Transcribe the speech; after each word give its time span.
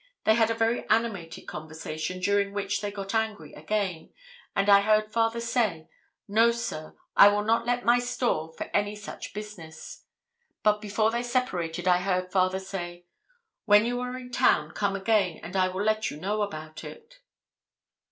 They 0.23 0.33
had 0.33 0.49
a 0.49 0.55
very 0.55 0.89
animated 0.89 1.45
conversation, 1.47 2.19
during 2.21 2.53
which 2.53 2.81
they 2.81 2.91
got 2.91 3.13
angry 3.13 3.53
again, 3.53 4.11
and 4.55 4.67
I 4.67 4.81
heard 4.81 5.11
father 5.11 5.39
say, 5.39 5.89
'No, 6.27 6.49
sir, 6.49 6.95
I 7.15 7.27
will 7.27 7.43
not 7.43 7.67
let 7.67 7.85
my 7.85 7.99
store 7.99 8.51
for 8.51 8.63
any 8.73 8.95
such 8.95 9.31
business.' 9.31 10.03
But 10.63 10.81
before 10.81 11.11
they 11.11 11.21
separated 11.21 11.87
I 11.87 11.99
heard 11.99 12.31
father 12.31 12.57
say, 12.59 13.05
'When 13.65 13.85
you 13.85 13.99
are 14.01 14.17
in 14.17 14.31
town, 14.31 14.71
come 14.71 14.95
again, 14.95 15.39
and 15.43 15.55
I 15.55 15.67
will 15.67 15.83
let 15.83 16.09
you 16.09 16.17
know 16.17 16.41
about 16.41 16.83
it. 16.83 17.19